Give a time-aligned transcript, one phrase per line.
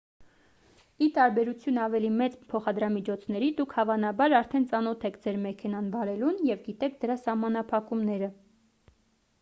[1.07, 7.01] ի տարբերություն ավելի մեծ փոխադրամիջոցների դուք հավանաբար արդեն ծանոթ եք ձեր մեքենան վարելուն և գիտեք
[7.05, 8.35] դրա սահմանափակումները